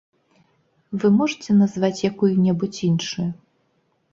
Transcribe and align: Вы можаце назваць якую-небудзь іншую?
Вы 1.03 1.11
можаце 1.19 1.51
назваць 1.61 2.03
якую-небудзь 2.11 2.81
іншую? 2.89 3.29